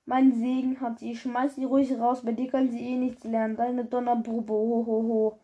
Mein 0.06 0.34
Segen 0.34 0.80
hat 0.80 0.98
sie. 0.98 1.16
Schmeiß 1.16 1.56
sie 1.56 1.64
ruhig 1.64 1.92
raus. 1.98 2.22
Bei 2.24 2.32
dir 2.32 2.50
kann 2.50 2.70
sie 2.70 2.80
eh 2.80 2.96
nichts 2.96 3.24
lernen. 3.24 3.56
Deine 3.56 3.84
Donnerbrube. 3.84 4.52
Ho, 4.52 4.84
ho, 4.86 5.02
ho. 5.02 5.40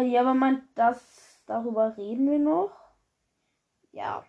Ja, 0.00 0.20
aber 0.20 0.34
meint 0.34 0.62
das, 0.76 1.42
darüber 1.46 1.96
reden 1.96 2.30
wir 2.30 2.38
noch? 2.38 2.70
Ja. 3.92 4.24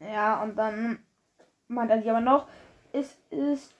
Ja, 0.00 0.42
und 0.42 0.56
dann 0.56 0.98
meint 1.68 1.90
er 1.90 2.00
aber 2.10 2.20
noch, 2.20 2.48
es 2.92 3.18
ist 3.30 3.74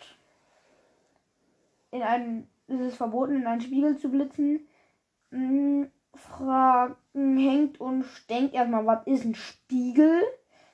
in 1.92 2.02
einen, 2.02 2.48
es 2.66 2.80
ist 2.80 2.96
verboten, 2.96 3.36
in 3.36 3.46
einen 3.46 3.60
Spiegel 3.60 3.96
zu 3.96 4.08
blitzen. 4.10 4.66
Hm, 5.32 5.90
Fragen 6.14 7.38
hängt 7.38 7.80
und 7.80 8.04
denkt 8.28 8.54
erstmal, 8.54 8.86
was 8.86 9.06
ist 9.06 9.24
ein 9.24 9.34
Spiegel? 9.34 10.22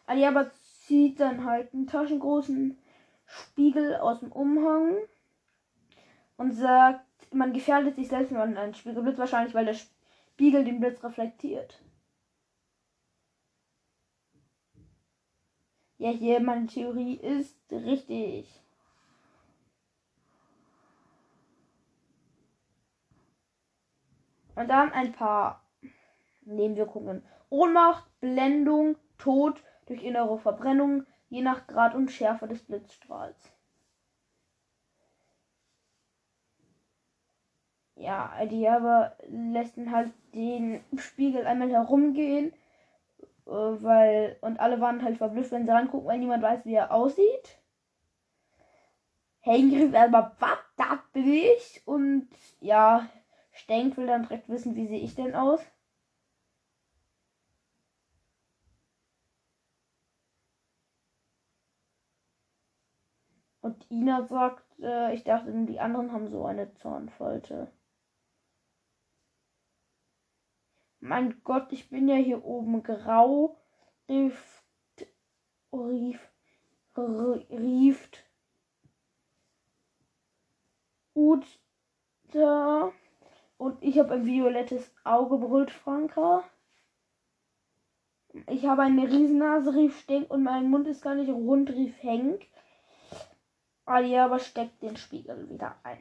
Ali 0.04 0.26
aber 0.26 0.50
zieht 0.52 1.20
dann 1.20 1.44
halt 1.44 1.72
einen 1.72 1.86
taschengroßen 1.86 2.76
Spiegel 3.24 3.96
aus 3.96 4.20
dem 4.20 4.32
Umhang 4.32 4.96
und 6.38 6.52
sagt, 6.52 7.04
man 7.32 7.52
gefährdet 7.52 7.94
sich 7.94 8.08
selbst, 8.08 8.32
wenn 8.32 8.38
man 8.38 8.56
einen 8.56 8.74
Spiegel 8.74 9.02
blitzt, 9.02 9.18
wahrscheinlich, 9.18 9.54
weil 9.54 9.66
der 9.66 9.76
Spiegel 10.34 10.64
den 10.64 10.80
Blitz 10.80 11.04
reflektiert. 11.04 11.80
Ja, 15.98 16.10
hier, 16.10 16.40
meine 16.40 16.66
Theorie 16.66 17.16
ist 17.16 17.56
richtig. 17.70 18.48
Und 24.58 24.66
dann 24.66 24.92
ein 24.92 25.12
paar 25.12 25.62
Nebenwirkungen. 26.42 27.22
Ohnmacht, 27.48 28.04
Blendung, 28.18 28.96
Tod 29.16 29.62
durch 29.86 30.02
innere 30.02 30.36
Verbrennung, 30.36 31.06
je 31.28 31.42
nach 31.42 31.68
Grad 31.68 31.94
und 31.94 32.10
Schärfe 32.10 32.48
des 32.48 32.64
Blitzstrahls. 32.64 33.52
Ja, 37.94 38.32
die 38.46 38.68
aber 38.68 39.16
lässt 39.28 39.76
halt 39.76 40.12
den 40.34 40.82
Spiegel 40.96 41.46
einmal 41.46 41.70
herumgehen, 41.70 42.52
äh, 43.46 43.50
weil 43.50 44.38
und 44.40 44.58
alle 44.58 44.80
waren 44.80 45.04
halt 45.04 45.18
verblüfft, 45.18 45.52
wenn 45.52 45.66
sie 45.66 45.72
rangucken, 45.72 46.08
weil 46.08 46.18
niemand 46.18 46.42
weiß, 46.42 46.64
wie 46.64 46.74
er 46.74 46.92
aussieht. 46.92 47.60
Henry 49.38 49.96
aber 49.96 50.34
was, 50.40 50.58
da 50.76 51.02
bin 51.12 51.32
ich 51.32 51.82
und 51.86 52.28
ja, 52.60 53.08
Stenk 53.58 53.96
will 53.96 54.06
dann 54.06 54.22
direkt 54.22 54.48
wissen, 54.48 54.76
wie 54.76 54.86
sehe 54.86 55.00
ich 55.00 55.14
denn 55.14 55.34
aus? 55.34 55.60
Und 63.60 63.90
Ina 63.90 64.22
sagt, 64.22 64.64
äh, 64.80 65.12
ich 65.14 65.24
dachte, 65.24 65.52
die 65.66 65.80
anderen 65.80 66.12
haben 66.12 66.28
so 66.28 66.44
eine 66.46 66.72
Zornfalte. 66.74 67.70
Mein 71.00 71.42
Gott, 71.44 71.72
ich 71.72 71.90
bin 71.90 72.08
ja 72.08 72.16
hier 72.16 72.44
oben 72.44 72.82
grau. 72.82 73.56
Rieft. 74.08 74.64
Rief. 75.72 76.20
Rieft. 76.96 78.24
Uta. 81.14 82.92
Und 83.58 83.82
ich 83.82 83.98
habe 83.98 84.14
ein 84.14 84.24
violettes 84.24 84.90
Auge, 85.04 85.36
brüllt 85.36 85.70
Franka. 85.70 86.44
Ich 88.46 88.64
habe 88.66 88.82
eine 88.82 89.06
Riesennase, 89.08 89.74
rief 89.74 90.00
Stenk 90.00 90.30
und 90.30 90.44
mein 90.44 90.70
Mund 90.70 90.86
ist 90.86 91.02
gar 91.02 91.16
nicht 91.16 91.30
rund, 91.30 91.70
rief 91.70 91.94
Henk. 92.02 92.46
Ali 93.84 94.16
aber 94.16 94.38
steckt 94.38 94.82
den 94.82 94.96
Spiegel 94.96 95.50
wieder 95.50 95.76
ein. 95.82 95.98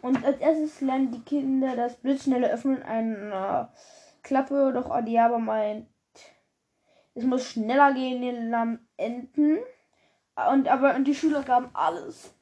Und 0.00 0.24
als 0.24 0.38
erstes 0.40 0.80
lernen 0.80 1.12
die 1.12 1.22
Kinder 1.22 1.76
das 1.76 1.96
blitzschnelle 1.96 2.50
Öffnen 2.50 2.82
einer 2.82 3.72
Klappe, 4.22 4.72
doch 4.72 4.90
Adiaba 4.90 5.38
meint, 5.38 5.88
es 7.14 7.24
muss 7.24 7.50
schneller 7.50 7.92
gehen 7.94 8.22
den 8.22 8.78
Enden. 8.96 9.58
Und 10.50 10.68
aber 10.68 10.94
und 10.94 11.04
die 11.04 11.14
Schüler 11.14 11.42
gaben 11.42 11.70
alles. 11.74 12.34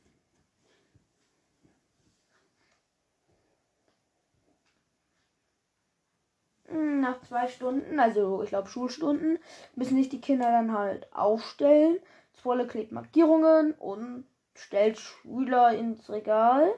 Nach 6.72 7.20
zwei 7.22 7.48
Stunden, 7.48 7.98
also 7.98 8.42
ich 8.42 8.50
glaube 8.50 8.68
Schulstunden, 8.68 9.38
müssen 9.74 9.96
sich 9.96 10.08
die 10.08 10.20
Kinder 10.20 10.50
dann 10.50 10.76
halt 10.76 11.12
aufstellen. 11.12 11.98
Zwolle 12.34 12.66
klebt 12.66 12.92
Markierungen 12.92 13.72
und 13.74 14.24
stellt 14.54 14.98
Schüler 14.98 15.72
ins 15.72 16.08
Regal. 16.10 16.72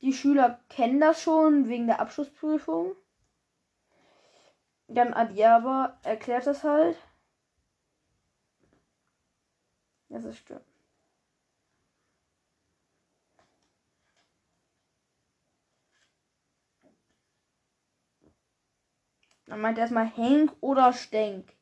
Die 0.00 0.12
Schüler 0.12 0.58
kennen 0.68 1.00
das 1.00 1.22
schon 1.22 1.68
wegen 1.68 1.86
der 1.86 2.00
Abschlussprüfung. 2.00 2.96
Dann 4.88 5.14
Adiaba 5.14 5.98
erklärt 6.02 6.46
das 6.46 6.64
halt. 6.64 6.96
Das 10.08 10.24
ist 10.24 10.38
stimmt. 10.38 10.69
Dann 19.50 19.62
meint 19.62 19.78
er 19.78 19.82
erstmal 19.82 20.06
Henk 20.06 20.52
oder 20.60 20.92
Stenk. 20.92 21.56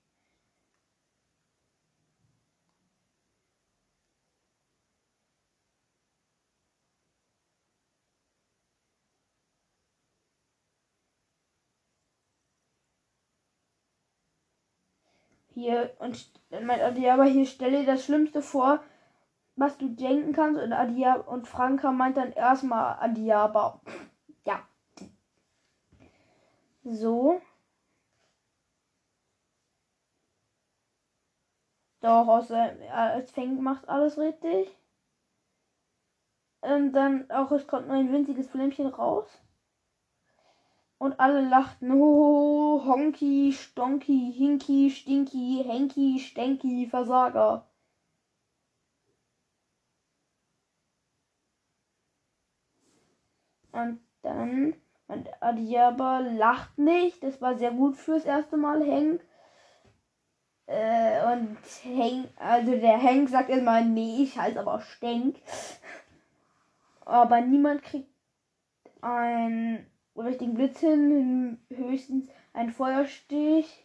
Hier, 15.54 15.96
und 15.98 16.30
dann 16.50 16.66
meint 16.66 16.82
Adiaba, 16.82 17.24
hier 17.24 17.46
stelle 17.46 17.86
das 17.86 18.04
Schlimmste 18.04 18.42
vor, 18.42 18.84
was 19.56 19.78
du 19.78 19.88
denken 19.88 20.34
kannst. 20.34 20.60
Und 20.60 20.74
Adiaba 20.74 21.22
und 21.22 21.48
Franka 21.48 21.90
meint 21.90 22.18
dann 22.18 22.32
erstmal 22.32 22.98
Adiaba. 23.00 23.80
Ja. 24.44 24.68
So. 26.84 27.40
Doch, 32.00 32.28
außer 32.28 32.76
als 32.92 33.30
Feng 33.32 33.60
macht 33.62 33.88
alles 33.88 34.18
richtig. 34.18 34.68
Und 36.60 36.92
dann 36.92 37.30
auch, 37.30 37.50
es 37.52 37.66
kommt 37.66 37.86
nur 37.88 37.96
ein 37.96 38.12
winziges 38.12 38.48
Flämmchen 38.48 38.86
raus. 38.86 39.26
Und 40.98 41.18
alle 41.20 41.40
lachten. 41.48 41.92
Ho, 41.92 42.82
Honky, 42.84 43.52
Stonky, 43.52 44.32
Hinky, 44.32 44.90
Stinky, 44.90 45.62
Henky, 45.64 46.18
Stenky, 46.18 46.86
Versager. 46.88 47.66
Und 53.72 54.00
dann, 54.22 54.74
und 55.06 55.28
Adiaba 55.40 56.18
lacht 56.20 56.78
nicht. 56.78 57.22
Das 57.22 57.40
war 57.40 57.56
sehr 57.56 57.70
gut 57.72 57.96
fürs 57.96 58.24
erste 58.24 58.56
Mal, 58.56 58.82
Henk. 58.82 59.20
Äh, 60.68 61.32
und 61.32 61.56
Henk, 61.82 62.28
also 62.36 62.72
der 62.72 62.98
Henk 62.98 63.30
sagt 63.30 63.48
immer, 63.48 63.80
nee, 63.80 64.22
ich 64.22 64.38
heiße 64.38 64.60
aber 64.60 64.80
Stenk. 64.80 65.36
Aber 67.06 67.40
niemand 67.40 67.82
kriegt 67.82 68.10
ein 69.00 69.86
richtigen 70.14 70.54
Blitz 70.54 70.80
hin, 70.80 71.58
höchstens 71.70 72.28
ein 72.52 72.70
Feuerstich. 72.70 73.84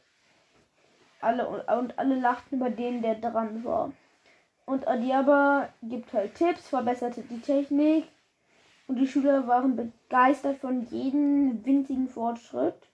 Alle 1.21 1.47
und 1.47 1.97
alle 1.97 2.19
lachten 2.19 2.57
über 2.57 2.69
den, 2.69 3.01
der 3.01 3.15
dran 3.15 3.63
war. 3.63 3.93
Und 4.65 4.85
Adiaba 4.85 5.69
gibt 5.83 6.11
halt 6.11 6.35
Tipps, 6.35 6.67
verbesserte 6.67 7.21
die 7.21 7.39
Technik 7.39 8.09
und 8.87 8.97
die 8.97 9.07
Schüler 9.07 9.47
waren 9.47 9.77
begeistert 9.77 10.59
von 10.59 10.85
jedem 10.87 11.65
winzigen 11.65 12.09
Fortschritt. 12.09 12.89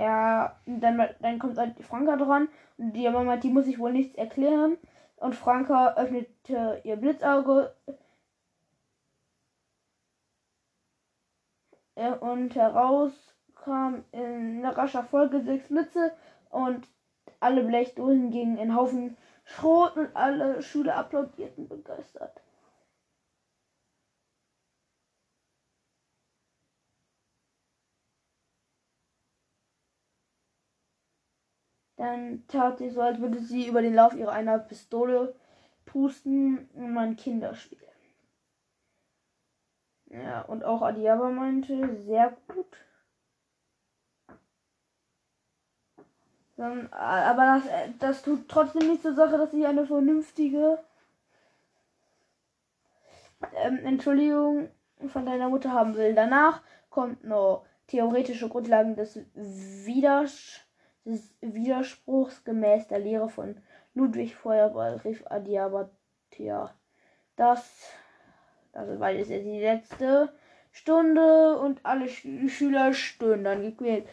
Ja, 0.00 0.56
dann, 0.64 1.08
dann 1.20 1.38
kommt 1.38 1.58
halt 1.58 1.78
Franka 1.84 2.16
dran 2.16 2.48
und 2.78 2.94
die 2.94 3.06
Mama, 3.10 3.36
die 3.36 3.50
muss 3.50 3.66
sich 3.66 3.78
wohl 3.78 3.92
nichts 3.92 4.16
erklären. 4.16 4.78
Und 5.16 5.34
Franka 5.34 5.94
öffnete 5.94 6.80
ihr 6.84 6.96
Blitzauge. 6.96 7.74
Und 12.20 12.54
heraus 12.54 13.12
kam 13.54 14.04
in 14.12 14.64
rascher 14.64 15.04
Folge 15.04 15.42
sechs 15.42 15.68
Blitze 15.68 16.12
und 16.48 16.88
alle 17.40 17.62
Blechdosen 17.62 18.30
gingen 18.30 18.56
in 18.56 18.74
Haufen 18.74 19.18
Schrot 19.44 19.98
und 19.98 20.16
alle 20.16 20.62
Schüler 20.62 20.96
applaudierten 20.96 21.68
begeistert. 21.68 22.40
Dann 32.00 32.44
tat 32.48 32.78
sie 32.78 32.88
so, 32.88 33.02
als 33.02 33.20
würde 33.20 33.40
sie 33.40 33.66
über 33.66 33.82
den 33.82 33.92
Lauf 33.92 34.14
ihrer 34.14 34.32
einer 34.32 34.58
Pistole 34.58 35.34
pusten 35.84 36.70
in 36.74 36.94
mein 36.94 37.14
Kinderspiel. 37.14 37.86
Ja, 40.06 40.40
und 40.40 40.64
auch 40.64 40.80
Adiaba 40.80 41.28
meinte, 41.28 41.94
sehr 41.96 42.34
gut. 42.48 42.78
Dann, 46.56 46.90
aber 46.90 47.60
das, 47.60 47.64
das 47.98 48.22
tut 48.22 48.48
trotzdem 48.48 48.88
nicht 48.88 49.02
zur 49.02 49.14
Sache, 49.14 49.36
dass 49.36 49.52
ich 49.52 49.66
eine 49.66 49.84
vernünftige 49.84 50.78
ähm, 53.56 53.78
Entschuldigung 53.84 54.70
von 55.08 55.26
deiner 55.26 55.50
Mutter 55.50 55.70
haben 55.70 55.94
will. 55.96 56.14
Danach 56.14 56.62
kommt 56.88 57.24
noch 57.24 57.66
theoretische 57.88 58.48
Grundlagen 58.48 58.96
des 58.96 59.20
Widerstands 59.34 60.69
des 61.10 61.34
Widerspruchs 61.40 62.44
gemäß 62.44 62.88
der 62.88 63.00
Lehre 63.00 63.28
von 63.28 63.56
Ludwig 63.94 64.34
Feuerball 64.36 64.96
rief 65.04 65.24
Adiabatia. 65.26 66.74
Das, 67.36 67.92
das 68.72 69.00
war 69.00 69.10
jetzt 69.10 69.30
die 69.30 69.60
letzte 69.60 70.32
Stunde 70.72 71.58
und 71.58 71.84
alle 71.84 72.08
Sch 72.08 72.26
Schüler 72.48 72.92
stöhnen 72.92 73.44
dann 73.44 73.62
gequält. 73.62 74.08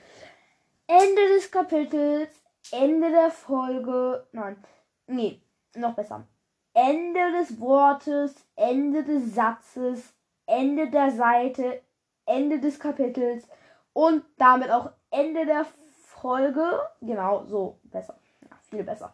Ende 0.88 1.28
des 1.36 1.52
Kapitels, 1.52 2.30
Ende 2.72 3.12
der 3.12 3.30
Folge, 3.30 4.26
nein, 4.32 4.58
nee, 5.06 5.42
noch 5.76 5.96
besser. 5.96 6.28
Ende 6.74 7.32
des 7.34 7.60
Wortes, 7.60 8.36
Ende 8.56 9.04
des 9.04 9.36
Satzes, 9.36 10.14
Ende 10.46 10.90
der 10.90 11.12
Seite, 11.12 11.82
Ende 12.26 12.60
des 12.60 12.80
Kapitels 12.80 13.48
und 13.94 14.24
damit 14.38 14.70
auch 14.72 14.92
Ende 15.10 15.46
der 15.46 15.66
Folge. 16.22 16.80
Genau, 17.02 17.46
so 17.46 17.78
besser. 17.84 18.16
Ja, 18.42 18.58
viel 18.70 18.84
besser. 18.84 19.14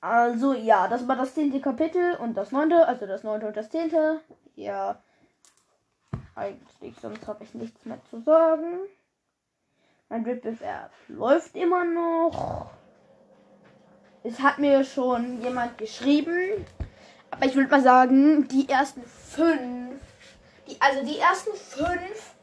Also 0.00 0.52
ja, 0.52 0.88
das 0.88 1.08
war 1.08 1.16
das 1.16 1.34
zehnte 1.34 1.60
Kapitel 1.60 2.16
und 2.16 2.34
das 2.34 2.52
neunte, 2.52 2.86
also 2.86 3.06
das 3.06 3.24
neunte 3.24 3.46
und 3.46 3.56
das 3.56 3.70
zehnte. 3.70 4.20
Ja, 4.54 5.02
eigentlich, 6.34 6.94
sonst 7.00 7.26
habe 7.26 7.44
ich 7.44 7.54
nichts 7.54 7.84
mehr 7.84 7.98
zu 8.10 8.20
sagen. 8.20 8.80
Mein 10.08 10.24
Wettbewerb 10.24 10.92
läuft 11.08 11.56
immer 11.56 11.84
noch. 11.84 12.70
Es 14.22 14.40
hat 14.40 14.58
mir 14.58 14.84
schon 14.84 15.40
jemand 15.40 15.78
geschrieben. 15.78 16.66
Aber 17.30 17.46
ich 17.46 17.56
würde 17.56 17.70
mal 17.70 17.82
sagen, 17.82 18.46
die 18.48 18.68
ersten 18.68 19.02
fünf 19.02 20.00
Die, 20.68 20.80
also 20.80 21.04
die 21.04 21.18
ersten 21.18 21.54
fünf, 21.54 22.34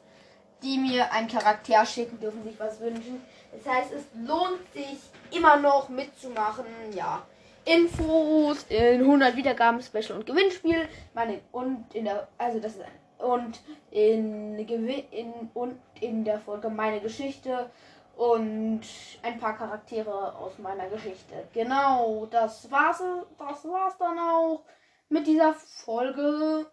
die 0.64 0.78
mir 0.78 1.12
einen 1.12 1.28
Charakter 1.28 1.86
schicken, 1.86 2.20
dürfen 2.20 2.44
sich 2.44 2.60
was 2.60 2.80
wünschen. 2.80 3.22
Das 3.52 3.72
heißt, 3.72 3.94
es 3.94 4.04
lohnt 4.28 4.72
sich 4.74 4.98
immer 5.32 5.58
noch 5.58 5.90
mitzumachen. 5.90 6.66
Ja. 6.96 7.26
Infos 7.66 8.66
in 8.70 9.02
100 9.02 9.36
Wiedergaben, 9.36 9.82
Special 9.82 10.18
und 10.18 10.26
Gewinnspiel. 10.26 10.88
Meine, 11.14 11.40
und 11.52 11.94
in 11.94 12.06
der, 12.06 12.28
also 12.38 12.60
das 12.60 12.74
ist 12.74 12.82
ein, 12.82 12.92
und 13.26 13.62
in, 13.92 14.60
in, 14.60 15.34
und 15.54 15.80
in 16.02 16.26
der 16.26 16.40
Folge 16.40 16.70
meine 16.70 17.00
Geschichte 17.00 17.70
und 18.18 18.82
ein 19.22 19.40
paar 19.40 19.58
Charaktere 19.58 20.36
aus 20.36 20.58
meiner 20.60 20.88
Geschichte. 20.90 21.48
Genau, 21.54 22.28
das 22.30 22.70
war's, 22.70 23.02
das 23.38 23.66
war's 23.66 23.98
dann 23.98 24.20
auch 24.20 24.64
mit 25.10 25.26
dieser 25.26 25.54
Folge. 25.54 26.70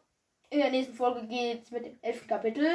In 0.51 0.59
der 0.59 0.71
nächsten 0.71 0.95
Folge 0.95 1.27
geht's 1.29 1.71
mit 1.71 1.85
dem 1.85 1.99
elften 2.03 2.27
Kapitel 2.27 2.67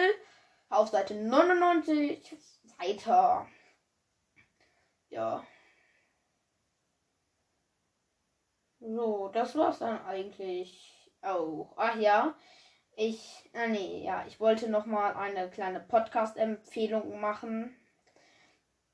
auf 0.69 0.89
Seite 0.89 1.15
99 1.15 2.36
weiter. 2.78 3.47
Ja. 5.10 5.45
So, 8.80 9.30
das 9.30 9.56
war's 9.56 9.80
dann 9.80 10.04
eigentlich 10.06 11.12
auch. 11.21 11.73
Ach 11.78 11.95
ja, 11.97 12.36
ich, 12.95 13.49
äh, 13.54 13.67
nee, 13.67 14.04
ja, 14.04 14.25
ich 14.28 14.39
wollte 14.39 14.69
noch 14.69 14.86
mal 14.86 15.13
eine 15.15 15.49
kleine 15.49 15.80
Podcast-Empfehlung 15.80 17.19
machen. 17.19 17.75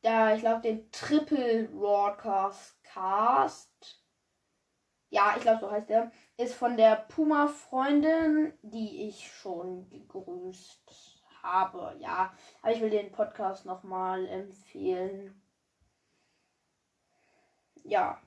Da, 0.01 0.33
ich 0.33 0.41
glaube, 0.41 0.61
den 0.61 0.91
Triple 0.91 1.65
Broadcast 1.65 2.83
Cast. 2.83 4.01
Ja, 5.09 5.33
ich 5.35 5.43
glaube, 5.43 5.59
so 5.59 5.71
heißt 5.71 5.89
der. 5.89 6.11
Ist 6.37 6.55
von 6.55 6.77
der 6.77 6.95
Puma-Freundin, 6.95 8.57
die 8.63 9.07
ich 9.07 9.31
schon 9.31 9.89
gegrüßt 9.89 11.10
habe. 11.43 11.95
Ja, 11.99 12.33
aber 12.61 12.73
ich 12.73 12.81
will 12.81 12.89
den 12.89 13.11
Podcast 13.11 13.65
noch 13.65 13.83
mal 13.83 14.25
empfehlen. 14.27 15.41
Ja 17.83 18.19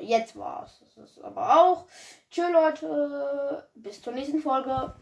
jetzt 0.00 0.36
war's. 0.36 0.80
Das 0.80 1.10
ist 1.10 1.22
aber 1.22 1.56
auch. 1.56 1.86
Tschö, 2.30 2.50
Leute. 2.50 3.68
Bis 3.74 4.02
zur 4.02 4.12
nächsten 4.12 4.40
Folge. 4.40 4.94